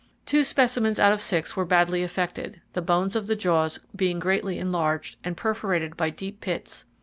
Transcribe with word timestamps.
Two 0.25 0.43
specimens 0.43 0.97
out 0.97 1.13
of 1.13 1.21
six 1.21 1.55
were 1.55 1.63
badly 1.63 2.01
affected, 2.01 2.59
the 2.73 2.81
bones 2.81 3.15
of 3.15 3.27
the 3.27 3.35
jaws 3.35 3.79
being 3.95 4.17
greatly 4.17 4.57
enlarged, 4.57 5.17
and 5.23 5.37
perforated 5.37 5.95
by 5.95 6.09
deep 6.09 6.41
pits. 6.41 6.85